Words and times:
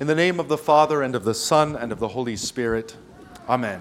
In 0.00 0.06
the 0.06 0.14
name 0.14 0.40
of 0.40 0.48
the 0.48 0.58
Father, 0.58 1.02
and 1.02 1.14
of 1.14 1.24
the 1.24 1.34
Son, 1.34 1.76
and 1.76 1.92
of 1.92 2.00
the 2.00 2.08
Holy 2.08 2.34
Spirit. 2.34 2.96
Amen. 3.46 3.80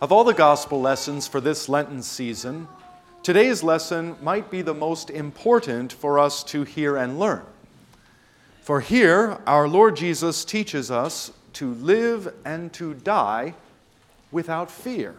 Of 0.00 0.10
all 0.10 0.24
the 0.24 0.34
gospel 0.34 0.80
lessons 0.80 1.28
for 1.28 1.40
this 1.40 1.68
Lenten 1.68 2.02
season, 2.02 2.66
today's 3.22 3.62
lesson 3.62 4.16
might 4.20 4.50
be 4.50 4.62
the 4.62 4.74
most 4.74 5.08
important 5.08 5.92
for 5.92 6.18
us 6.18 6.42
to 6.44 6.64
hear 6.64 6.96
and 6.96 7.20
learn. 7.20 7.44
For 8.62 8.80
here, 8.80 9.38
our 9.46 9.68
Lord 9.68 9.94
Jesus 9.94 10.44
teaches 10.44 10.90
us 10.90 11.32
to 11.54 11.72
live 11.74 12.34
and 12.44 12.72
to 12.72 12.94
die 12.94 13.54
without 14.32 14.70
fear, 14.70 15.14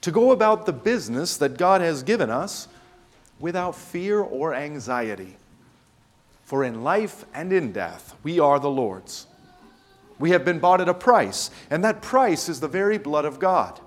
to 0.00 0.12
go 0.12 0.30
about 0.30 0.64
the 0.64 0.72
business 0.72 1.36
that 1.38 1.58
God 1.58 1.80
has 1.80 2.04
given 2.04 2.30
us 2.30 2.68
without 3.40 3.74
fear 3.74 4.20
or 4.20 4.54
anxiety. 4.54 5.36
For 6.46 6.62
in 6.62 6.84
life 6.84 7.24
and 7.34 7.52
in 7.52 7.72
death, 7.72 8.14
we 8.22 8.38
are 8.38 8.60
the 8.60 8.70
Lord's. 8.70 9.26
We 10.20 10.30
have 10.30 10.44
been 10.44 10.60
bought 10.60 10.80
at 10.80 10.88
a 10.88 10.94
price, 10.94 11.50
and 11.70 11.84
that 11.84 12.00
price 12.00 12.48
is 12.48 12.60
the 12.60 12.68
very 12.68 12.98
blood 12.98 13.24
of 13.24 13.40
God. 13.40 13.80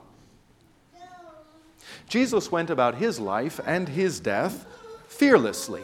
Jesus 2.09 2.52
went 2.52 2.70
about 2.70 2.95
his 2.95 3.17
life 3.17 3.62
and 3.66 3.88
his 3.88 4.20
death 4.20 4.66
fearlessly. 5.08 5.84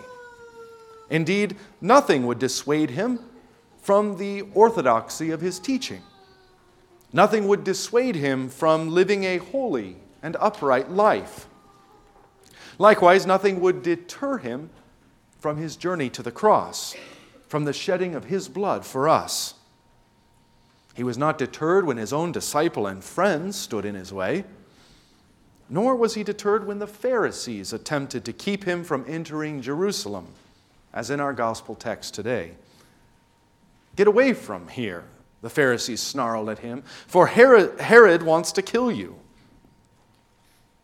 Indeed, 1.10 1.56
nothing 1.80 2.28
would 2.28 2.40
dissuade 2.40 2.90
him 2.90 3.20
from 3.82 4.18
the 4.18 4.42
orthodoxy 4.54 5.32
of 5.32 5.40
his 5.40 5.60
teaching. 5.60 6.02
Nothing 7.14 7.48
would 7.48 7.64
dissuade 7.64 8.16
him 8.16 8.50
from 8.50 8.90
living 8.90 9.24
a 9.24 9.38
holy 9.38 9.96
and 10.22 10.36
upright 10.42 10.92
life. 10.92 11.48
Likewise, 12.78 13.26
nothing 13.26 13.62
would 13.62 13.82
deter 13.82 14.40
him 14.40 14.72
from 15.46 15.58
his 15.58 15.76
journey 15.76 16.10
to 16.10 16.24
the 16.24 16.32
cross, 16.32 16.96
from 17.48 17.66
the 17.66 17.72
shedding 17.72 18.16
of 18.16 18.26
his 18.26 18.50
blood 18.50 18.84
for 18.84 19.08
us. 19.08 19.54
He 20.96 21.04
was 21.04 21.20
not 21.20 21.38
deterred 21.38 21.86
when 21.86 21.98
his 21.98 22.12
own 22.12 22.32
disciple 22.32 22.88
and 22.88 23.04
friends 23.04 23.56
stood 23.56 23.86
in 23.86 23.94
his 23.94 24.12
way, 24.12 24.44
nor 25.70 25.96
was 25.96 26.16
he 26.16 26.24
deterred 26.24 26.66
when 26.66 26.80
the 26.80 26.88
Pharisees 26.88 27.74
attempted 27.74 28.26
to 28.26 28.34
keep 28.34 28.64
him 28.64 28.84
from 28.84 29.06
entering 29.08 29.62
Jerusalem, 29.62 30.30
as 30.92 31.12
in 31.12 31.20
our 31.20 31.32
gospel 31.32 31.76
text 31.76 32.16
today. 32.16 32.54
Get 33.96 34.08
away 34.08 34.34
from 34.34 34.68
here, 34.68 35.04
the 35.44 35.50
Pharisees 35.52 36.02
snarled 36.02 36.50
at 36.50 36.58
him, 36.58 36.82
for 37.06 37.28
Herod, 37.28 37.80
Herod 37.80 38.24
wants 38.24 38.52
to 38.54 38.64
kill 38.64 38.92
you. 38.92 39.16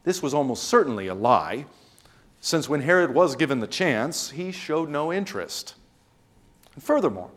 This 0.04 0.22
was 0.22 0.36
almost 0.36 0.66
certainly 0.66 1.08
a 1.08 1.16
lie 1.16 1.66
since 2.42 2.68
when 2.68 2.82
Herod 2.82 3.14
was 3.14 3.36
given 3.36 3.60
the 3.60 3.68
chance, 3.68 4.32
he 4.32 4.52
showed 4.52 4.90
no 4.90 5.14
interest. 5.14 5.76
And 6.74 6.84
furthermore, 6.84 7.30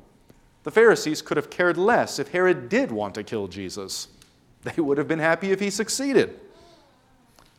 the 0.62 0.70
Pharisees 0.70 1.20
could 1.20 1.36
have 1.36 1.50
cared 1.50 1.77
less 1.77 2.19
if 2.19 2.28
Herod 2.28 2.70
did 2.70 2.91
want 2.91 3.14
to 3.14 3.22
kill 3.22 3.47
Jesus. 3.47 4.08
They 4.62 4.80
would 4.80 4.97
have 4.97 5.06
been 5.06 5.19
happy 5.19 5.52
if 5.52 5.60
he 5.60 5.69
succeeded. 5.69 6.41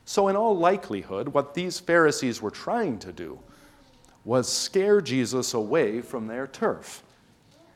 So, 0.06 0.28
in 0.28 0.36
all 0.36 0.58
likelihood, 0.58 1.30
what 1.30 1.54
these 1.54 1.80
Pharisees 1.80 2.42
were 2.42 2.50
trying 2.50 2.98
to 2.98 3.12
do 3.12 3.38
was 4.24 4.52
scare 4.52 5.02
Jesus 5.02 5.54
away 5.54 6.02
from 6.02 6.26
their 6.26 6.48
turf, 6.48 7.04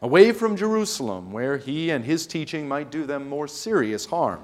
away 0.01 0.31
from 0.31 0.55
Jerusalem, 0.55 1.31
where 1.31 1.57
he 1.57 1.91
and 1.91 2.03
his 2.03 2.25
teaching 2.25 2.67
might 2.67 2.89
do 2.89 3.05
them 3.05 3.29
more 3.29 3.47
serious 3.47 4.07
harm. 4.07 4.43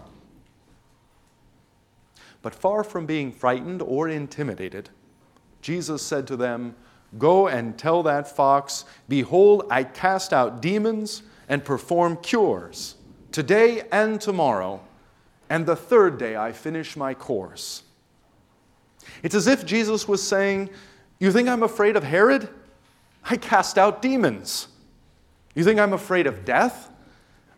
But 2.44 2.54
far 2.54 2.84
from 2.84 3.08
being 3.08 3.32
frightened 3.32 3.82
or 3.82 4.08
intimidated, 4.08 4.92
Jesus 5.66 6.04
said 6.04 6.28
to 6.28 6.36
them, 6.38 6.76
Go 7.18 7.48
and 7.48 7.76
tell 7.76 8.04
that 8.04 8.28
fox, 8.28 8.86
Behold, 9.10 9.66
I 9.72 9.84
cast 9.84 10.32
out 10.32 10.62
demons 10.62 11.24
and 11.50 11.66
perform 11.66 12.18
cures 12.18 12.98
today 13.32 13.82
and 13.92 14.22
tomorrow, 14.22 14.80
and 15.50 15.66
the 15.66 15.76
third 15.76 16.20
day 16.20 16.36
I 16.36 16.52
finish 16.52 16.96
my 16.96 17.16
course. 17.16 17.82
It's 19.24 19.34
as 19.34 19.48
if 19.48 19.66
Jesus 19.66 20.08
was 20.08 20.22
saying, 20.22 20.70
You 21.20 21.32
think 21.32 21.50
I'm 21.50 21.64
afraid 21.64 21.96
of 21.96 22.04
Herod? 22.04 22.48
I 23.28 23.36
cast 23.36 23.80
out 23.80 24.04
demons. 24.04 24.68
You 25.56 25.64
think 25.64 25.80
I'm 25.80 25.94
afraid 25.94 26.28
of 26.28 26.46
death? 26.46 26.92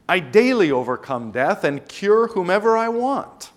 I 0.08 0.20
daily 0.20 0.72
overcome 0.72 1.32
death 1.32 1.66
and 1.66 1.86
cure 1.90 2.28
whomever 2.28 2.78
I 2.78 2.88
want. 2.88 3.52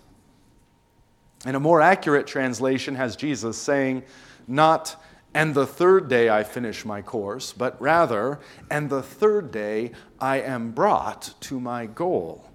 And 1.47 1.55
a 1.55 1.61
more 1.61 1.81
accurate 1.81 2.27
translation 2.27 2.97
has 2.97 3.15
Jesus 3.15 3.57
saying, 3.57 4.03
not, 4.51 5.03
and 5.33 5.55
the 5.55 5.67
third 5.67 6.09
day 6.09 6.29
I 6.29 6.43
finish 6.43 6.85
my 6.85 7.03
course, 7.03 7.53
but 7.53 7.81
rather, 7.81 8.41
and 8.71 8.91
the 8.91 9.03
third 9.03 9.51
day 9.53 9.93
I 10.21 10.41
am 10.41 10.73
brought 10.73 11.35
to 11.43 11.61
my 11.61 11.87
goal. 11.87 12.51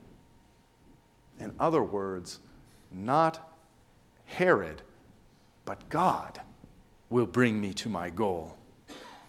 In 1.39 1.53
other 1.59 1.83
words, 1.83 2.39
not 2.91 3.51
Herod, 4.25 4.81
but 5.63 5.87
God 5.89 6.41
will 7.09 7.25
bring 7.25 7.61
me 7.61 7.73
to 7.75 7.89
my 7.89 8.09
goal. 8.09 8.57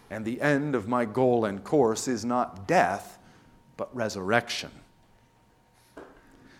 And 0.09 0.25
the 0.25 0.41
end 0.41 0.75
of 0.75 0.87
my 0.87 1.05
goal 1.05 1.45
and 1.45 1.63
course 1.63 2.07
is 2.07 2.23
not 2.23 2.67
death, 2.67 3.19
but 3.75 3.93
resurrection. 3.95 4.71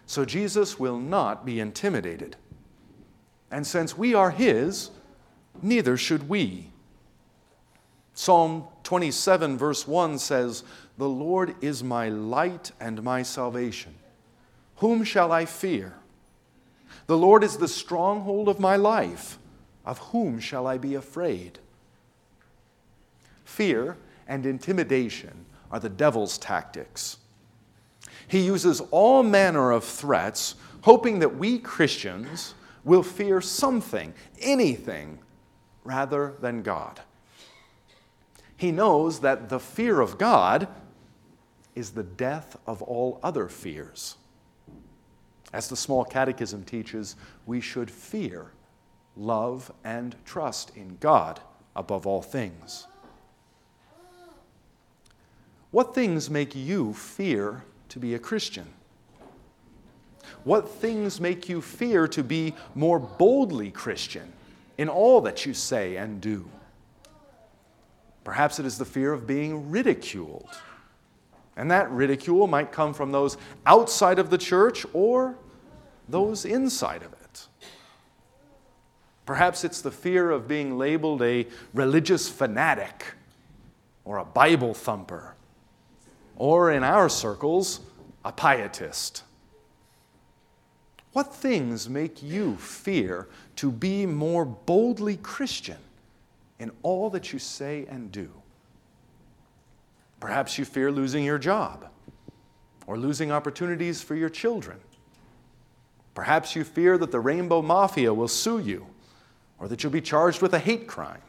So 0.05 0.25
Jesus 0.25 0.79
will 0.79 0.99
not 0.99 1.45
be 1.45 1.59
intimidated. 1.59 2.35
And 3.51 3.65
since 3.65 3.97
we 3.97 4.13
are 4.13 4.31
His, 4.31 4.91
neither 5.63 5.97
should 5.97 6.29
we. 6.29 6.71
Psalm 8.13 8.65
27, 8.83 9.57
verse 9.57 9.87
1 9.87 10.17
says, 10.17 10.63
The 10.97 11.07
Lord 11.07 11.55
is 11.61 11.83
my 11.83 12.09
light 12.09 12.71
and 12.79 13.03
my 13.03 13.21
salvation. 13.21 13.93
Whom 14.77 15.03
shall 15.03 15.31
I 15.31 15.45
fear? 15.45 15.93
The 17.05 17.17
Lord 17.17 17.43
is 17.43 17.57
the 17.57 17.67
stronghold 17.67 18.49
of 18.49 18.59
my 18.59 18.75
life. 18.75 19.37
Of 19.85 19.99
whom 19.99 20.39
shall 20.39 20.67
I 20.67 20.77
be 20.77 20.95
afraid? 20.95 21.59
Fear 23.45 23.97
and 24.27 24.45
intimidation 24.45 25.45
are 25.71 25.79
the 25.79 25.89
devil's 25.89 26.37
tactics. 26.37 27.17
He 28.27 28.39
uses 28.39 28.81
all 28.91 29.23
manner 29.23 29.71
of 29.71 29.83
threats, 29.83 30.55
hoping 30.81 31.19
that 31.19 31.37
we 31.37 31.59
Christians 31.59 32.53
will 32.83 33.03
fear 33.03 33.41
something, 33.41 34.13
anything 34.41 35.19
rather 35.87 36.35
than 36.41 36.61
God. 36.61 36.99
He 38.57 38.71
knows 38.71 39.21
that 39.21 39.49
the 39.49 39.59
fear 39.59 40.01
of 40.01 40.17
God 40.17 40.67
is 41.75 41.91
the 41.91 42.03
death 42.03 42.57
of 42.67 42.81
all 42.81 43.19
other 43.23 43.47
fears. 43.47 44.17
As 45.53 45.69
the 45.69 45.77
small 45.77 46.03
catechism 46.03 46.63
teaches, 46.63 47.15
we 47.45 47.61
should 47.61 47.89
fear, 47.89 48.51
love, 49.15 49.71
and 49.83 50.15
trust 50.25 50.75
in 50.75 50.97
God 50.99 51.39
above 51.75 52.05
all 52.05 52.21
things. 52.21 52.87
What 55.71 55.95
things 55.95 56.29
make 56.29 56.55
you 56.55 56.93
fear 56.93 57.63
to 57.89 57.99
be 57.99 58.13
a 58.13 58.19
Christian? 58.19 58.67
What 60.43 60.67
things 60.67 61.21
make 61.21 61.47
you 61.47 61.61
fear 61.61 62.07
to 62.09 62.23
be 62.23 62.55
more 62.73 62.99
boldly 62.99 63.71
Christian? 63.71 64.33
In 64.77 64.89
all 64.89 65.21
that 65.21 65.45
you 65.45 65.53
say 65.53 65.95
and 65.95 66.21
do. 66.21 66.49
Perhaps 68.23 68.59
it 68.59 68.65
is 68.65 68.77
the 68.77 68.85
fear 68.85 69.13
of 69.13 69.25
being 69.25 69.71
ridiculed. 69.71 70.49
And 71.55 71.71
that 71.71 71.89
ridicule 71.89 72.45
might 72.45 72.71
come 72.71 72.93
from 72.93 73.11
those 73.11 73.37
outside 73.65 74.19
of 74.19 74.29
the 74.29 74.37
church 74.37 74.85
or 74.93 75.35
those 76.07 76.45
inside 76.45 77.03
of 77.03 77.13
it. 77.13 77.47
Perhaps 79.25 79.63
it's 79.63 79.81
the 79.81 79.91
fear 79.91 80.31
of 80.31 80.47
being 80.47 80.77
labeled 80.77 81.21
a 81.21 81.47
religious 81.73 82.29
fanatic 82.29 83.05
or 84.05 84.19
a 84.19 84.25
Bible 84.25 84.73
thumper, 84.73 85.35
or 86.37 86.71
in 86.71 86.83
our 86.83 87.09
circles, 87.09 87.81
a 88.23 88.31
pietist. 88.31 89.23
What 91.17 91.33
things 91.33 91.89
make 91.89 92.21
you 92.21 92.57
fear 92.57 93.27
to 93.55 93.71
be 93.71 94.05
more 94.05 94.45
boldly 94.45 95.17
Christian 95.17 95.79
in 96.59 96.69
all 96.83 97.09
that 97.09 97.33
you 97.33 97.39
say 97.39 97.87
and 97.89 98.11
do? 98.11 98.29
Perhaps 100.19 100.59
you 100.59 100.63
fear 100.63 100.91
losing 100.91 101.23
your 101.23 101.39
job 101.39 101.89
or 102.85 102.99
losing 102.99 103.31
opportunities 103.31 103.99
for 103.99 104.13
your 104.13 104.29
children. 104.29 104.77
Perhaps 106.13 106.55
you 106.55 106.63
fear 106.63 106.99
that 106.99 107.11
the 107.11 107.19
Rainbow 107.19 107.63
Mafia 107.63 108.13
will 108.13 108.27
sue 108.27 108.59
you 108.59 108.85
or 109.57 109.67
that 109.69 109.81
you'll 109.81 109.91
be 109.91 110.01
charged 110.01 110.43
with 110.43 110.53
a 110.53 110.59
hate 110.59 110.85
crime. 110.85 111.23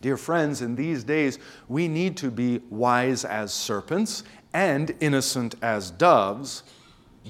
Dear 0.00 0.16
friends, 0.16 0.62
in 0.62 0.76
these 0.76 1.02
days, 1.02 1.40
we 1.66 1.88
need 1.88 2.16
to 2.18 2.30
be 2.30 2.60
wise 2.70 3.24
as 3.24 3.52
serpents 3.52 4.22
and 4.54 4.94
innocent 5.00 5.56
as 5.62 5.90
doves 5.90 6.62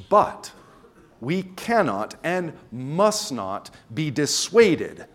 but 0.08 0.52
we 1.20 1.42
cannot 1.42 2.14
and 2.22 2.52
must 2.70 3.32
not 3.32 3.70
be 3.92 4.10
dissuaded 4.10 5.06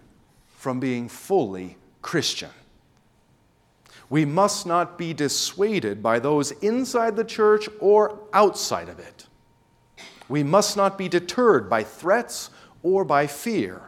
from 0.58 0.80
being 0.80 1.08
fully 1.08 1.78
Christian. 2.02 2.50
We 4.10 4.26
must 4.26 4.66
not 4.66 4.98
be 4.98 5.14
dissuaded 5.14 6.04
by 6.04 6.20
those 6.20 6.52
inside 6.52 7.16
the 7.16 7.24
church 7.24 7.70
or 7.80 8.20
outside 8.34 8.90
of 8.90 9.00
it. 9.00 9.28
We 10.28 10.44
must 10.44 10.76
not 10.76 10.98
be 10.98 11.08
deterred 11.08 11.70
by 11.70 11.84
threats 11.84 12.50
or 12.84 13.06
by 13.06 13.28
fear. 13.28 13.84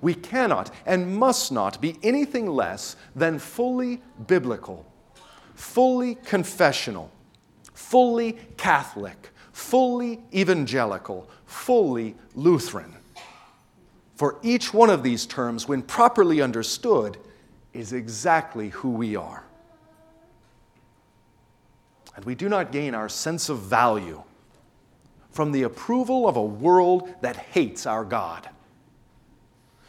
We 0.00 0.14
cannot 0.14 0.74
and 0.84 1.16
must 1.16 1.52
not 1.52 1.80
be 1.80 1.96
anything 2.02 2.46
less 2.48 2.96
than 3.14 3.38
fully 3.38 4.02
biblical, 4.26 4.84
fully 5.54 6.16
confessional, 6.16 7.10
fully 7.76 8.32
Catholic, 8.56 9.30
fully 9.52 10.18
evangelical, 10.34 11.28
fully 11.44 12.16
Lutheran. 12.34 12.92
For 14.16 14.38
each 14.42 14.72
one 14.72 14.88
of 14.88 15.02
these 15.02 15.26
terms, 15.26 15.68
when 15.68 15.82
properly 15.82 16.40
understood, 16.40 17.18
is 17.74 17.92
exactly 17.92 18.70
who 18.70 18.90
we 18.90 19.14
are. 19.14 19.44
And 22.16 22.24
we 22.24 22.34
do 22.34 22.48
not 22.48 22.72
gain 22.72 22.94
our 22.94 23.10
sense 23.10 23.50
of 23.50 23.58
value 23.58 24.22
from 25.30 25.52
the 25.52 25.64
approval 25.64 26.26
of 26.26 26.36
a 26.36 26.42
world 26.42 27.14
that 27.20 27.36
hates 27.36 27.84
our 27.84 28.06
God. 28.06 28.48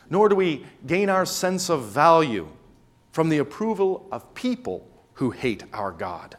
Nor 0.09 0.27
do 0.27 0.35
we 0.35 0.65
gain 0.85 1.07
our 1.09 1.25
sense 1.25 1.69
of 1.69 1.85
value 1.85 2.49
from 3.13 3.29
the 3.29 3.37
approval 3.37 4.05
of 4.11 4.33
people 4.33 4.85
who 5.13 5.31
hate 5.31 5.63
our 5.71 5.93
God. 5.93 6.35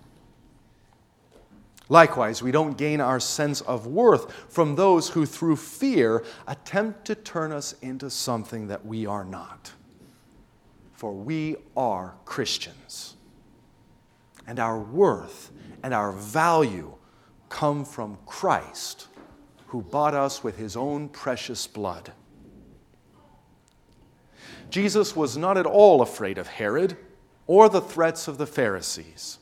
Likewise, 1.89 2.43
we 2.43 2.53
don't 2.53 2.77
gain 2.77 3.01
our 3.01 3.21
sense 3.21 3.61
of 3.63 3.87
worth 3.87 4.33
from 4.51 4.75
those 4.75 5.09
who, 5.11 5.25
through 5.25 5.57
fear, 5.57 6.23
attempt 6.47 7.07
to 7.07 7.15
turn 7.15 7.51
us 7.53 7.75
into 7.81 8.11
something 8.11 8.69
that 8.69 8.85
we 8.85 9.07
are 9.07 9.25
not 9.25 9.73
for 10.99 11.13
we 11.13 11.55
are 11.77 12.17
Christians. 12.25 13.15
And 14.49 14.59
our 14.59 14.81
worth 14.81 15.53
and 15.85 15.95
our 15.95 16.11
value 16.11 16.95
come 17.49 17.85
from 17.85 18.19
Christ, 18.27 19.07
who 19.69 19.81
bought 19.81 20.15
us 20.15 20.43
with 20.43 20.57
his 20.57 20.77
own 20.77 21.09
precious 21.09 21.69
blood. 21.69 22.11
Jesus 24.71 25.15
was 25.15 25.37
not 25.37 25.57
at 25.57 25.67
all 25.67 26.03
afraid 26.03 26.37
of 26.37 26.49
Herod 26.49 26.97
or 27.47 27.69
the 27.69 27.81
threats 27.81 28.27
of 28.27 28.37
the 28.37 28.47
Pharisees. 28.47 29.39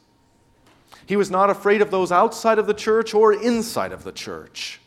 He 1.07 1.17
was 1.17 1.31
not 1.31 1.51
afraid 1.51 1.83
of 1.83 1.91
those 1.91 2.11
outside 2.11 2.59
of 2.59 2.67
the 2.67 2.75
church 2.75 3.15
or 3.15 3.33
inside 3.33 3.93
of 3.93 4.05
the 4.05 4.13
church. 4.13 4.81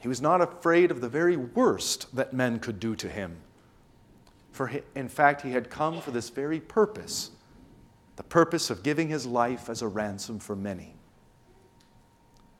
He 0.00 0.08
was 0.08 0.20
not 0.20 0.40
afraid 0.40 0.90
of 0.90 1.00
the 1.00 1.08
very 1.08 1.36
worst 1.36 2.14
that 2.14 2.32
men 2.32 2.60
could 2.60 2.78
do 2.78 2.94
to 2.96 3.08
him. 3.08 3.38
For 4.52 4.70
in 4.94 5.08
fact, 5.08 5.42
he 5.42 5.52
had 5.52 5.70
come 5.70 6.00
for 6.00 6.10
this 6.10 6.28
very 6.30 6.60
purpose 6.60 7.30
the 8.16 8.24
purpose 8.24 8.68
of 8.68 8.82
giving 8.82 9.08
his 9.08 9.24
life 9.24 9.70
as 9.70 9.80
a 9.80 9.86
ransom 9.86 10.40
for 10.40 10.56
many. 10.56 10.92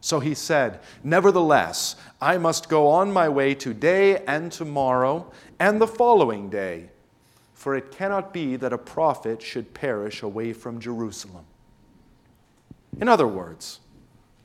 So 0.01 0.21
he 0.21 0.33
said, 0.33 0.79
Nevertheless, 1.03 1.97
I 2.21 2.39
must 2.39 2.69
go 2.69 2.87
on 2.87 3.13
my 3.13 3.29
way 3.29 3.57
today 3.57 4.25
and 4.27 4.53
tomorrow 4.53 5.33
and 5.59 5.81
the 5.81 5.89
following 5.89 6.49
day, 6.49 6.91
for 7.55 7.75
it 7.75 7.91
cannot 7.91 8.33
be 8.33 8.55
that 8.55 8.73
a 8.73 8.79
prophet 8.79 9.43
should 9.43 9.75
perish 9.75 10.23
away 10.23 10.53
from 10.53 10.79
Jerusalem. 10.79 11.45
In 13.01 13.09
other 13.09 13.29
words, 13.29 13.81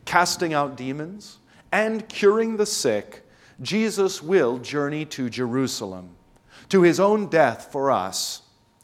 casting 0.05 0.53
out 0.53 0.77
demons 0.77 1.39
and 1.71 2.07
curing 2.07 2.57
the 2.57 2.65
sick, 2.65 3.25
Jesus 3.61 4.21
will 4.21 4.59
journey 4.59 5.05
to 5.05 5.29
Jerusalem 5.29 6.15
to 6.69 6.81
his 6.81 6.99
own 6.99 7.27
death 7.27 7.69
for 7.71 7.91
us, 7.91 8.41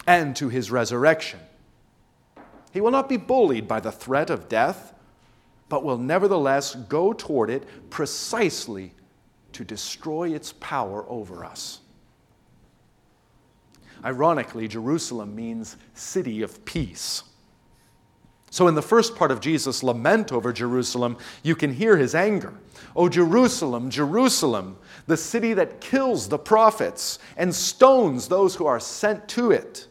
and 0.07 0.35
to 0.35 0.49
his 0.49 0.71
resurrection. 0.71 1.39
He 2.71 2.81
will 2.81 2.91
not 2.91 3.09
be 3.09 3.17
bullied 3.17 3.67
by 3.67 3.79
the 3.79 3.91
threat 3.91 4.29
of 4.29 4.49
death, 4.49 4.93
but 5.69 5.83
will 5.83 5.97
nevertheless 5.97 6.75
go 6.75 7.13
toward 7.13 7.49
it 7.49 7.89
precisely 7.89 8.93
to 9.53 9.63
destroy 9.63 10.33
its 10.33 10.53
power 10.59 11.05
over 11.09 11.43
us. 11.43 11.79
Ironically, 14.05 14.67
Jerusalem 14.67 15.35
means 15.35 15.75
city 15.93 16.41
of 16.41 16.63
peace. 16.65 17.23
So, 18.51 18.67
in 18.67 18.75
the 18.75 18.81
first 18.81 19.15
part 19.15 19.31
of 19.31 19.41
Jesus' 19.41 19.83
lament 19.83 20.31
over 20.31 20.51
Jerusalem, 20.51 21.17
you 21.43 21.55
can 21.55 21.73
hear 21.73 21.97
his 21.97 22.15
anger. 22.15 22.53
O 22.95 23.07
Jerusalem, 23.07 23.89
Jerusalem, 23.89 24.77
the 25.05 25.17
city 25.17 25.53
that 25.53 25.81
kills 25.81 26.27
the 26.27 26.39
prophets 26.39 27.19
and 27.37 27.53
stones 27.53 28.27
those 28.27 28.55
who 28.55 28.65
are 28.65 28.79
sent 28.79 29.27
to 29.29 29.51
it. 29.51 29.87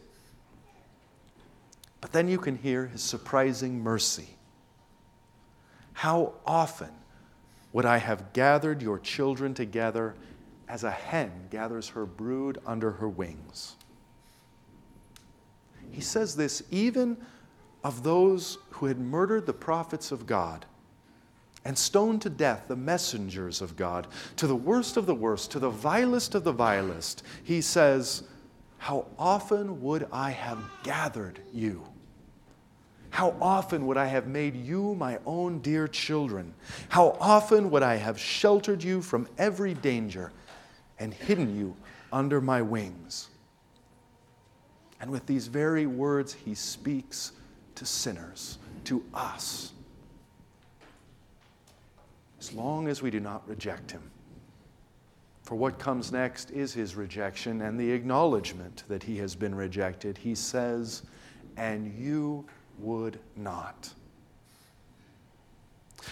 But 2.01 2.11
then 2.11 2.27
you 2.27 2.37
can 2.37 2.57
hear 2.57 2.87
his 2.87 3.01
surprising 3.01 3.81
mercy. 3.81 4.29
How 5.93 6.33
often 6.45 6.91
would 7.73 7.85
I 7.85 7.97
have 7.97 8.33
gathered 8.33 8.81
your 8.81 8.99
children 8.99 9.53
together 9.53 10.15
as 10.67 10.83
a 10.83 10.91
hen 10.91 11.31
gathers 11.49 11.89
her 11.89 12.05
brood 12.05 12.57
under 12.65 12.91
her 12.91 13.09
wings? 13.09 13.75
He 15.91 16.01
says 16.01 16.35
this 16.35 16.63
even 16.71 17.17
of 17.83 18.03
those 18.03 18.57
who 18.71 18.85
had 18.87 18.99
murdered 18.99 19.45
the 19.45 19.53
prophets 19.53 20.11
of 20.11 20.25
God 20.25 20.65
and 21.65 21.77
stoned 21.77 22.21
to 22.21 22.29
death 22.29 22.63
the 22.67 22.75
messengers 22.75 23.61
of 23.61 23.75
God, 23.75 24.07
to 24.37 24.47
the 24.47 24.55
worst 24.55 24.97
of 24.97 25.05
the 25.05 25.15
worst, 25.15 25.51
to 25.51 25.59
the 25.59 25.69
vilest 25.69 26.35
of 26.35 26.43
the 26.43 26.51
vilest, 26.51 27.23
he 27.43 27.61
says, 27.61 28.23
How 28.77 29.05
often 29.17 29.81
would 29.81 30.07
I 30.11 30.31
have 30.31 30.59
gathered 30.83 31.41
you? 31.53 31.83
How 33.11 33.35
often 33.41 33.87
would 33.87 33.97
I 33.97 34.05
have 34.05 34.27
made 34.27 34.55
you 34.55 34.95
my 34.95 35.19
own 35.25 35.59
dear 35.59 35.87
children? 35.87 36.53
How 36.89 37.17
often 37.19 37.71
would 37.71 37.83
I 37.83 37.95
have 37.95 38.19
sheltered 38.19 38.83
you 38.83 39.01
from 39.01 39.27
every 39.37 39.73
danger 39.73 40.31
and 40.99 41.13
hidden 41.13 41.57
you 41.57 41.75
under 42.13 42.39
my 42.39 42.61
wings? 42.61 43.29
And 45.01 45.11
with 45.11 45.25
these 45.25 45.47
very 45.47 45.87
words, 45.87 46.33
he 46.33 46.53
speaks 46.53 47.31
to 47.79 47.85
sinners, 47.85 48.57
to 48.83 49.03
us 49.13 49.71
as 52.39 52.53
long 52.53 52.87
as 52.87 53.01
we 53.01 53.11
do 53.11 53.19
not 53.19 53.47
reject 53.47 53.91
him. 53.91 54.01
For 55.43 55.55
what 55.55 55.79
comes 55.79 56.11
next 56.11 56.51
is 56.51 56.73
his 56.73 56.95
rejection 56.95 57.61
and 57.61 57.79
the 57.79 57.91
acknowledgement 57.91 58.83
that 58.87 59.03
he 59.03 59.17
has 59.17 59.35
been 59.35 59.53
rejected. 59.55 60.17
He 60.17 60.35
says, 60.35 61.03
And 61.57 61.93
you 61.97 62.45
would 62.77 63.19
not. 63.35 63.89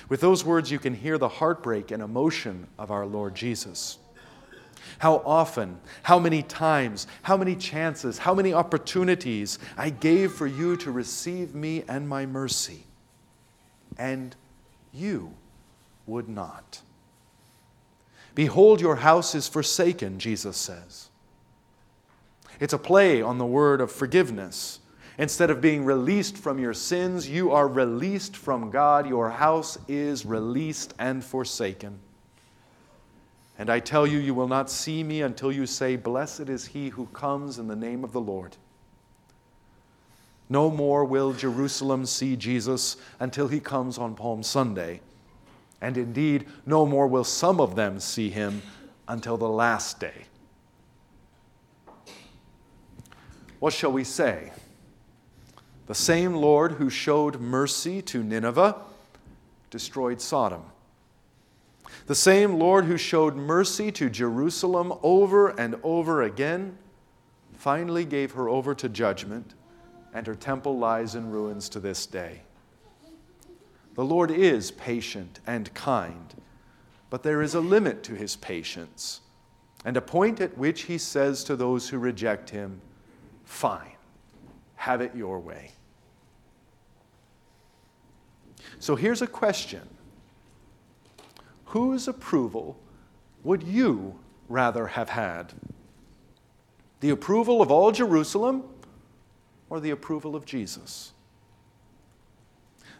With 0.10 0.22
those 0.22 0.44
words, 0.44 0.72
you 0.72 0.80
can 0.80 0.94
hear 0.94 1.18
the 1.18 1.30
heartbreak 1.30 1.92
and 1.92 2.04
emotion 2.04 2.68
of 2.78 2.92
our 2.92 3.06
Lord 3.06 3.36
Jesus. 3.36 4.00
How 5.00 5.22
often, 5.26 5.80
how 6.04 6.20
many 6.20 6.42
times, 6.44 7.08
how 7.22 7.38
many 7.38 7.56
chances, 7.56 8.18
how 8.18 8.34
many 8.34 8.54
opportunities 8.54 9.60
I 9.78 9.90
gave 9.90 10.32
for 10.32 10.48
you 10.48 10.76
to 10.78 10.92
receive 10.92 11.54
me 11.54 11.84
and 11.88 12.10
my 12.10 12.26
mercy. 12.26 12.84
And 13.98 14.36
you 14.92 15.34
would 16.06 16.28
not. 16.30 16.82
Behold, 18.34 18.82
your 18.82 18.98
house 18.98 19.34
is 19.36 19.48
forsaken, 19.48 20.20
Jesus 20.20 20.58
says. 20.58 21.10
It's 22.60 22.74
a 22.74 22.78
play 22.78 23.22
on 23.22 23.38
the 23.38 23.46
word 23.46 23.82
of 23.82 23.92
forgiveness. 23.92 24.80
Instead 25.18 25.50
of 25.50 25.62
being 25.62 25.86
released 25.86 26.38
from 26.38 26.60
your 26.60 26.74
sins, 26.74 27.28
you 27.28 27.52
are 27.52 27.68
released 27.68 28.38
from 28.38 28.70
God. 28.70 29.08
Your 29.08 29.30
house 29.32 29.78
is 29.88 30.26
released 30.26 30.94
and 31.00 31.24
forsaken. 31.24 32.00
And 33.58 33.70
I 33.70 33.80
tell 33.80 34.06
you, 34.06 34.20
you 34.20 34.34
will 34.34 34.48
not 34.48 34.70
see 34.70 35.04
me 35.04 35.22
until 35.22 35.52
you 35.52 35.66
say, 35.66 35.96
Blessed 35.96 36.50
is 36.50 36.68
he 36.68 36.90
who 36.90 37.08
comes 37.08 37.58
in 37.58 37.68
the 37.68 37.76
name 37.76 38.04
of 38.04 38.12
the 38.12 38.22
Lord. 38.22 38.56
No 40.50 40.70
more 40.70 41.04
will 41.04 41.34
Jerusalem 41.34 42.06
see 42.06 42.36
Jesus 42.36 42.98
until 43.20 43.48
he 43.48 43.60
comes 43.60 43.98
on 43.98 44.16
Palm 44.16 44.44
Sunday. 44.44 45.02
And 45.82 45.98
indeed, 45.98 46.46
no 46.66 46.86
more 46.86 47.08
will 47.08 47.24
some 47.24 47.60
of 47.60 47.76
them 47.76 48.00
see 48.00 48.30
him 48.30 48.62
until 49.08 49.38
the 49.38 49.50
last 49.50 50.00
day. 50.00 50.26
What 53.60 53.74
shall 53.74 53.92
we 53.92 54.04
say? 54.04 54.52
The 55.88 55.96
same 55.96 56.36
Lord 56.36 56.74
who 56.74 56.90
showed 56.90 57.40
mercy 57.40 58.02
to 58.04 58.24
Nineveh 58.24 58.76
destroyed 59.70 60.22
Sodom. 60.22 60.64
The 62.06 62.16
same 62.16 62.60
Lord 62.60 62.86
who 62.86 62.98
showed 62.98 63.36
mercy 63.36 63.92
to 63.94 64.10
Jerusalem 64.10 64.94
over 65.04 65.50
and 65.50 65.76
over 65.84 66.22
again 66.22 66.78
finally 67.54 68.06
gave 68.06 68.32
her 68.32 68.48
over 68.48 68.76
to 68.76 68.88
judgment, 68.88 69.54
and 70.14 70.28
her 70.28 70.36
temple 70.36 70.78
lies 70.78 71.16
in 71.16 71.30
ruins 71.30 71.68
to 71.70 71.80
this 71.80 72.06
day. 72.06 72.42
The 73.96 74.06
Lord 74.06 74.30
is 74.30 74.72
patient 74.72 75.40
and 75.48 75.74
kind, 75.74 76.36
but 77.10 77.24
there 77.24 77.42
is 77.42 77.56
a 77.56 77.60
limit 77.60 78.04
to 78.04 78.14
his 78.14 78.36
patience, 78.36 79.22
and 79.84 79.98
a 79.98 80.02
point 80.02 80.40
at 80.40 80.58
which 80.58 80.84
he 80.84 80.98
says 80.98 81.44
to 81.46 81.56
those 81.56 81.90
who 81.90 81.98
reject 81.98 82.52
him, 82.52 82.80
Fine, 83.44 83.96
have 84.76 85.02
it 85.02 85.16
your 85.16 85.40
way. 85.40 85.72
So 88.80 88.96
here's 88.96 89.22
a 89.22 89.28
question 89.28 89.88
Whose 91.78 92.08
approval 92.08 92.76
would 93.44 93.62
you 93.62 94.18
rather 94.50 94.88
have 94.88 95.10
had? 95.10 95.54
The 97.02 97.12
approval 97.12 97.62
of 97.62 97.70
all 97.70 97.92
Jerusalem 97.92 98.64
or 99.70 99.80
the 99.80 99.92
approval 99.92 100.36
of 100.36 100.44
Jesus? 100.44 101.12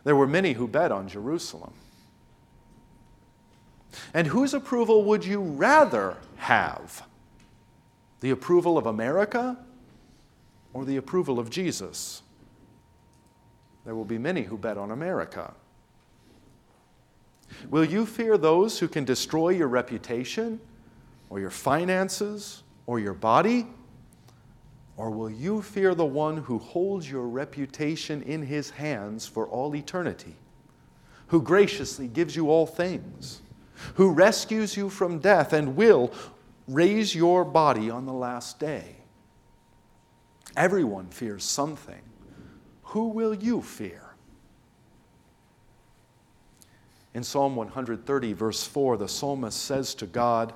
There 0.04 0.16
were 0.16 0.28
many 0.28 0.54
who 0.54 0.68
bet 0.68 0.92
on 0.92 1.08
Jerusalem. 1.08 1.74
And 4.14 4.28
whose 4.28 4.54
approval 4.54 5.04
would 5.06 5.26
you 5.26 5.42
rather 5.42 6.18
have? 6.36 7.04
The 8.20 8.30
approval 8.30 8.78
of 8.78 8.86
America 8.86 9.58
or 10.72 10.86
the 10.86 10.98
approval 10.98 11.40
of 11.40 11.50
Jesus? 11.50 12.22
There 13.86 13.96
will 13.96 14.06
be 14.06 14.20
many 14.20 14.44
who 14.44 14.56
bet 14.56 14.78
on 14.78 14.92
America. 14.92 15.56
Will 17.70 17.84
you 17.84 18.06
fear 18.06 18.38
those 18.38 18.80
who 18.80 18.88
can 18.88 19.04
destroy 19.04 19.50
your 19.50 19.68
reputation 19.68 20.60
or 21.30 21.40
your 21.40 21.50
finances 21.50 22.64
or 22.86 23.00
your 23.00 23.14
body? 23.14 23.68
Or 24.96 25.12
will 25.12 25.30
you 25.30 25.62
fear 25.62 25.94
the 25.94 26.06
one 26.06 26.38
who 26.38 26.58
holds 26.58 27.10
your 27.10 27.28
reputation 27.28 28.24
in 28.24 28.42
his 28.42 28.70
hands 28.72 29.28
for 29.28 29.46
all 29.48 29.76
eternity, 29.76 30.36
who 31.28 31.42
graciously 31.42 32.08
gives 32.08 32.36
you 32.36 32.50
all 32.50 32.66
things, 32.66 33.42
who 33.96 34.12
rescues 34.12 34.76
you 34.76 34.90
from 34.90 35.20
death 35.20 35.54
and 35.54 35.76
will 35.76 36.12
raise 36.68 37.14
your 37.14 37.46
body 37.46 37.90
on 37.90 38.06
the 38.06 38.14
last 38.14 38.60
day? 38.60 38.96
Everyone 40.56 41.08
fears 41.10 41.44
something. 41.44 42.02
Who 42.82 43.10
will 43.10 43.36
you 43.36 43.62
fear? 43.62 44.07
In 47.18 47.24
Psalm 47.24 47.56
130, 47.56 48.34
verse 48.34 48.64
4, 48.64 48.96
the 48.98 49.08
psalmist 49.08 49.60
says 49.60 49.96
to 49.96 50.06
God, 50.06 50.54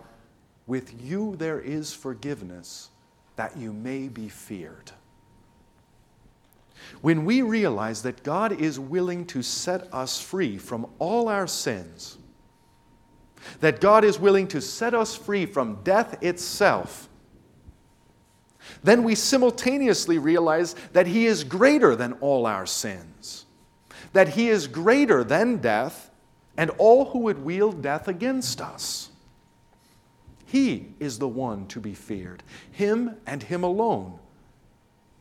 With 0.67 0.93
you 1.01 1.35
there 1.37 1.59
is 1.59 1.91
forgiveness, 1.91 2.91
that 3.35 3.57
you 3.57 3.73
may 3.73 4.07
be 4.07 4.29
feared. 4.29 4.91
When 7.01 7.25
we 7.25 7.41
realize 7.41 8.03
that 8.03 8.21
God 8.21 8.51
is 8.51 8.79
willing 8.79 9.25
to 9.25 9.41
set 9.41 9.91
us 9.91 10.21
free 10.21 10.59
from 10.59 10.85
all 10.99 11.29
our 11.29 11.47
sins, 11.47 12.19
that 13.59 13.81
God 13.81 14.03
is 14.03 14.19
willing 14.19 14.47
to 14.49 14.61
set 14.61 14.93
us 14.93 15.15
free 15.15 15.47
from 15.47 15.81
death 15.83 16.21
itself, 16.21 17.09
then 18.83 19.01
we 19.01 19.15
simultaneously 19.15 20.19
realize 20.19 20.75
that 20.93 21.07
He 21.07 21.25
is 21.25 21.43
greater 21.43 21.95
than 21.95 22.13
all 22.21 22.45
our 22.45 22.67
sins, 22.67 23.47
that 24.13 24.29
He 24.29 24.47
is 24.49 24.67
greater 24.67 25.23
than 25.23 25.57
death, 25.57 26.09
and 26.57 26.69
all 26.71 27.05
who 27.05 27.19
would 27.19 27.43
wield 27.43 27.81
death 27.81 28.07
against 28.07 28.61
us. 28.61 29.09
He 30.45 30.87
is 30.99 31.17
the 31.17 31.27
one 31.27 31.67
to 31.67 31.79
be 31.79 31.93
feared, 31.93 32.43
Him 32.71 33.15
and 33.25 33.43
Him 33.43 33.63
alone. 33.63 34.19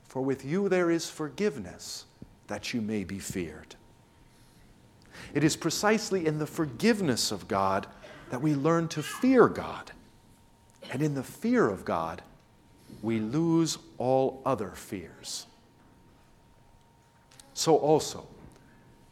For 0.08 0.22
with 0.22 0.44
you 0.44 0.68
there 0.68 0.90
is 0.90 1.08
forgiveness, 1.08 2.04
that 2.48 2.74
you 2.74 2.80
may 2.80 3.04
be 3.04 3.20
feared. 3.20 3.76
It 5.32 5.44
is 5.44 5.56
precisely 5.56 6.26
in 6.26 6.38
the 6.38 6.46
forgiveness 6.46 7.30
of 7.30 7.46
God 7.46 7.86
that 8.30 8.42
we 8.42 8.54
learn 8.54 8.88
to 8.88 9.02
fear 9.02 9.48
God. 9.48 9.92
And 10.90 11.02
in 11.02 11.14
the 11.14 11.22
fear 11.22 11.68
of 11.68 11.84
God, 11.84 12.22
we 13.02 13.20
lose 13.20 13.78
all 13.98 14.42
other 14.44 14.70
fears. 14.70 15.46
So 17.54 17.76
also, 17.76 18.26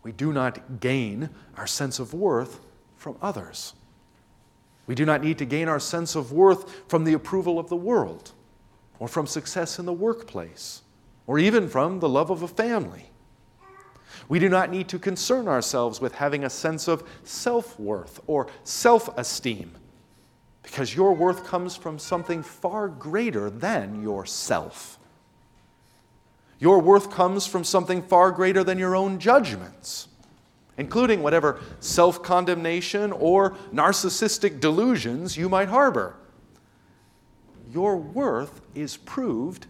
we 0.09 0.13
do 0.13 0.33
not 0.33 0.81
gain 0.81 1.29
our 1.59 1.67
sense 1.67 1.99
of 1.99 2.15
worth 2.15 2.61
from 2.97 3.19
others. 3.21 3.75
We 4.87 4.95
do 4.95 5.05
not 5.05 5.23
need 5.23 5.37
to 5.37 5.45
gain 5.45 5.69
our 5.69 5.79
sense 5.79 6.17
of 6.17 6.33
worth 6.33 6.89
from 6.89 7.05
the 7.05 7.13
approval 7.13 7.59
of 7.59 7.69
the 7.69 7.77
world, 7.77 8.33
or 8.99 9.07
from 9.07 9.27
success 9.27 9.79
in 9.79 9.85
the 9.85 9.93
workplace, 9.93 10.81
or 11.27 11.39
even 11.39 11.69
from 11.69 12.01
the 12.01 12.09
love 12.09 12.31
of 12.31 12.43
a 12.43 12.49
family. 12.49 13.11
We 14.31 14.39
do 14.39 14.49
not 14.49 14.71
need 14.71 14.89
to 14.89 14.99
concern 14.99 15.47
ourselves 15.47 16.01
with 16.01 16.15
having 16.15 16.43
a 16.43 16.49
sense 16.49 16.89
of 16.89 17.07
self 17.23 17.79
worth 17.79 18.19
or 18.27 18.47
self 18.65 19.11
esteem, 19.19 19.73
because 20.63 20.97
your 20.97 21.13
worth 21.13 21.45
comes 21.45 21.77
from 21.77 21.99
something 21.99 22.43
far 22.43 22.89
greater 22.89 23.51
than 23.51 24.03
yourself. 24.03 24.99
Your 26.59 26.81
worth 26.81 27.11
comes 27.11 27.47
from 27.47 27.63
something 27.63 28.03
far 28.03 28.33
greater 28.33 28.65
than 28.65 28.79
your 28.79 28.97
own 28.97 29.19
judgments, 29.19 30.09
including 30.77 31.23
whatever 31.23 31.61
self 31.81 32.23
condemnation 32.23 33.13
or 33.13 33.53
narcissistic 33.73 34.61
delusions 34.61 35.37
you 35.37 35.49
might 35.49 35.69
harbor. 35.69 36.17
Your 37.73 37.97
worth 37.97 38.61
is 38.75 38.97
proved 38.97 39.67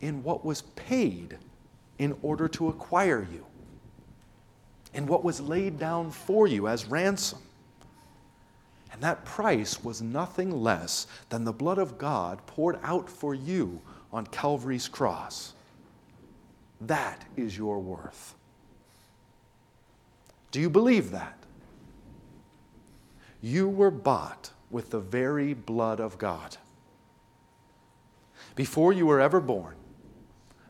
in 0.00 0.22
what 0.22 0.44
was 0.44 0.62
paid 0.62 1.38
in 1.98 2.16
order 2.22 2.46
to 2.48 2.68
acquire 2.68 3.26
you, 3.32 3.44
in 4.94 5.06
what 5.06 5.24
was 5.24 5.40
laid 5.40 5.78
down 5.78 6.10
for 6.10 6.46
you 6.46 6.68
as 6.68 6.86
ransom. 6.86 7.40
And 8.92 9.02
that 9.02 9.24
price 9.24 9.82
was 9.82 10.02
nothing 10.02 10.62
less 10.62 11.06
than 11.30 11.44
the 11.44 11.52
blood 11.52 11.78
of 11.78 11.98
God 11.98 12.44
poured 12.46 12.78
out 12.82 13.08
for 13.08 13.34
you 13.34 13.80
on 14.12 14.26
Calvary's 14.26 14.88
cross. 14.88 15.54
That 16.80 17.24
is 17.36 17.56
your 17.56 17.78
worth. 17.78 18.34
Do 20.50 20.60
you 20.60 20.70
believe 20.70 21.10
that? 21.10 21.36
You 23.42 23.68
were 23.68 23.90
bought 23.90 24.50
with 24.70 24.90
the 24.90 25.00
very 25.00 25.54
blood 25.54 26.00
of 26.00 26.18
God. 26.18 26.56
Before 28.54 28.92
you 28.92 29.06
were 29.06 29.20
ever 29.20 29.40
born, 29.40 29.74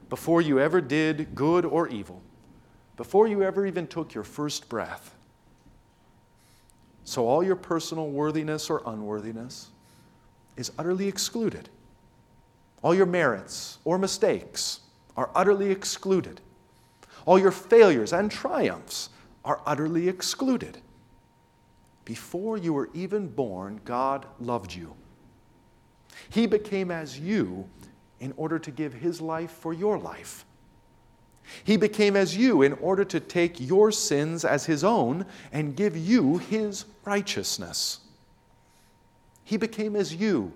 before 0.08 0.42
you 0.42 0.58
ever 0.58 0.80
did 0.80 1.34
good 1.34 1.64
or 1.64 1.88
evil, 1.88 2.20
before 2.96 3.26
you 3.26 3.42
ever 3.42 3.64
even 3.66 3.86
took 3.86 4.12
your 4.12 4.24
first 4.24 4.68
breath. 4.68 5.14
So 7.04 7.26
all 7.26 7.42
your 7.42 7.56
personal 7.56 8.10
worthiness 8.10 8.68
or 8.68 8.82
unworthiness 8.84 9.70
is 10.56 10.70
utterly 10.78 11.08
excluded. 11.08 11.68
All 12.82 12.94
your 12.94 13.06
merits 13.06 13.78
or 13.84 13.98
mistakes 13.98 14.80
are 15.20 15.30
utterly 15.34 15.70
excluded. 15.70 16.40
All 17.26 17.38
your 17.38 17.50
failures 17.50 18.14
and 18.14 18.30
triumphs 18.30 19.10
are 19.44 19.60
utterly 19.66 20.08
excluded. 20.08 20.78
Before 22.06 22.56
you 22.56 22.72
were 22.72 22.88
even 22.94 23.28
born, 23.28 23.82
God 23.84 24.24
loved 24.38 24.72
you. 24.74 24.94
He 26.30 26.46
became 26.46 26.90
as 26.90 27.20
you 27.20 27.68
in 28.18 28.32
order 28.38 28.58
to 28.60 28.70
give 28.70 28.94
His 28.94 29.20
life 29.20 29.50
for 29.50 29.74
your 29.74 29.98
life. 29.98 30.46
He 31.64 31.76
became 31.76 32.16
as 32.16 32.34
you 32.34 32.62
in 32.62 32.72
order 32.74 33.04
to 33.04 33.20
take 33.20 33.60
your 33.60 33.92
sins 33.92 34.42
as 34.46 34.64
His 34.64 34.82
own 34.82 35.26
and 35.52 35.76
give 35.76 35.98
you 35.98 36.38
His 36.38 36.86
righteousness. 37.04 38.00
He 39.44 39.58
became 39.58 39.96
as 39.96 40.14
you, 40.14 40.54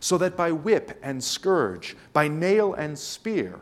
so 0.00 0.16
that 0.16 0.34
by 0.34 0.50
whip 0.50 0.98
and 1.02 1.22
scourge, 1.22 1.94
by 2.14 2.26
nail 2.26 2.72
and 2.72 2.98
spear, 2.98 3.60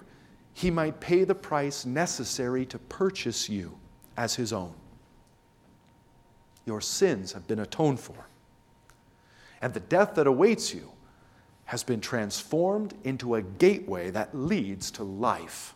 he 0.60 0.70
might 0.70 1.00
pay 1.00 1.24
the 1.24 1.34
price 1.34 1.86
necessary 1.86 2.66
to 2.66 2.78
purchase 2.78 3.48
you 3.48 3.78
as 4.18 4.34
his 4.34 4.52
own. 4.52 4.74
Your 6.66 6.82
sins 6.82 7.32
have 7.32 7.46
been 7.46 7.60
atoned 7.60 7.98
for, 7.98 8.26
and 9.62 9.72
the 9.72 9.80
death 9.80 10.16
that 10.16 10.26
awaits 10.26 10.74
you 10.74 10.90
has 11.64 11.82
been 11.82 12.02
transformed 12.02 12.92
into 13.04 13.36
a 13.36 13.40
gateway 13.40 14.10
that 14.10 14.34
leads 14.34 14.90
to 14.90 15.02
life. 15.02 15.74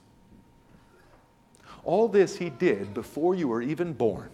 All 1.83 2.07
this 2.07 2.37
he 2.37 2.51
did 2.51 2.93
before 2.93 3.35
you 3.35 3.49
were 3.49 3.63
even 3.63 3.95
born. 3.95 4.29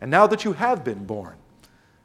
And 0.00 0.10
now 0.10 0.26
that 0.26 0.46
you 0.46 0.54
have 0.54 0.84
been 0.84 1.04
born, 1.04 1.34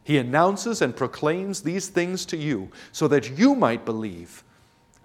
he 0.04 0.18
announces 0.18 0.82
and 0.82 0.94
proclaims 0.94 1.62
these 1.62 1.88
things 1.88 2.26
to 2.26 2.36
you 2.36 2.70
so 2.92 3.08
that 3.08 3.38
you 3.38 3.56
might 3.56 3.86
believe, 3.86 4.44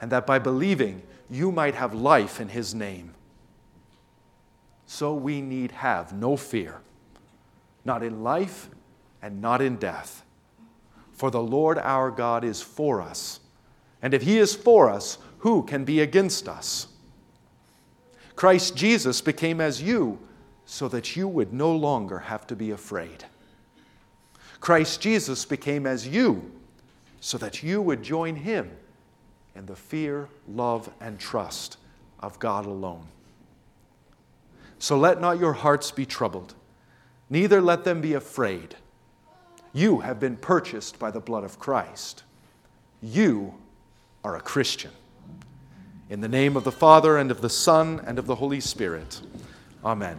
and 0.01 0.11
that 0.11 0.27
by 0.27 0.41
believing, 0.41 1.03
you 1.35 1.51
might 1.51 1.75
have 1.75 1.95
life 1.95 2.41
in 2.41 2.49
his 2.49 2.75
name. 2.75 3.15
So 4.87 5.15
we 5.15 5.41
need 5.41 5.71
have 5.71 6.13
no 6.13 6.37
fear, 6.37 6.81
not 7.85 8.03
in 8.03 8.23
life 8.23 8.69
and 9.23 9.41
not 9.41 9.63
in 9.63 9.77
death. 9.77 10.25
For 11.13 11.31
the 11.31 11.43
Lord 11.43 11.79
our 11.79 12.11
God 12.11 12.45
is 12.45 12.61
for 12.61 13.01
us. 13.01 13.41
And 14.03 14.13
if 14.13 14.23
he 14.23 14.39
is 14.39 14.55
for 14.55 14.91
us, 14.91 15.19
who 15.39 15.63
can 15.63 15.85
be 15.85 16.01
against 16.01 16.49
us? 16.49 16.89
Christ 18.37 18.77
Jesus 18.77 19.21
became 19.21 19.61
as 19.61 19.83
you 19.83 20.19
so 20.67 20.89
that 20.89 21.17
you 21.17 21.29
would 21.29 21.53
no 21.53 21.75
longer 21.75 22.19
have 22.19 22.47
to 22.49 22.57
be 22.57 22.71
afraid. 22.71 23.25
Christ 24.61 25.01
Jesus 25.01 25.45
became 25.45 25.87
as 25.87 26.07
you 26.07 26.51
so 27.21 27.39
that 27.39 27.63
you 27.63 27.81
would 27.81 28.03
join 28.03 28.37
him 28.37 28.71
and 29.55 29.67
the 29.67 29.77
fear, 29.77 30.29
love, 30.49 30.91
and 31.01 31.19
trust 31.19 31.77
of 32.21 32.39
God 32.39 32.67
alone. 32.67 33.07
So 34.79 34.99
let 34.99 35.21
not 35.21 35.39
your 35.39 35.53
hearts 35.53 35.91
be 35.91 36.07
troubled, 36.07 36.55
neither 37.31 37.61
let 37.61 37.85
them 37.85 38.01
be 38.01 38.15
afraid. 38.15 38.77
You 39.73 40.01
have 40.01 40.21
been 40.21 40.37
purchased 40.37 40.99
by 40.99 41.11
the 41.11 41.21
blood 41.21 41.45
of 41.45 41.59
Christ. 41.59 42.25
You 43.01 43.55
are 44.23 44.37
a 44.37 44.41
Christian. 44.41 44.91
In 46.11 46.21
the 46.21 46.29
name 46.29 46.57
of 46.57 46.65
the 46.65 46.73
Father, 46.73 47.17
and 47.17 47.31
of 47.31 47.41
the 47.41 47.49
Son, 47.49 48.01
and 48.07 48.19
of 48.19 48.27
the 48.27 48.35
Holy 48.35 48.61
Spirit. 48.61 49.23
Amen. 49.85 50.19